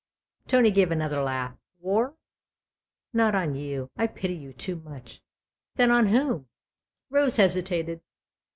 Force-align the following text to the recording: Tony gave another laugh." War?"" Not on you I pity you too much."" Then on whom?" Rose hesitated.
Tony 0.47 0.71
gave 0.71 0.89
another 0.89 1.21
laugh." 1.21 1.55
War?"" 1.79 2.15
Not 3.13 3.35
on 3.35 3.53
you 3.53 3.91
I 3.95 4.07
pity 4.07 4.33
you 4.33 4.51
too 4.51 4.77
much."" 4.77 5.21
Then 5.75 5.91
on 5.91 6.07
whom?" 6.07 6.47
Rose 7.11 7.35
hesitated. 7.37 8.01